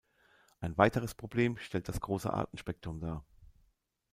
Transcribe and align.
Ein 0.61 0.79
weiteres 0.79 1.13
Problem 1.13 1.57
stellt 1.59 1.87
das 1.87 2.01
große 2.01 2.33
Artenspektrum 2.33 2.99
dar. 3.01 3.23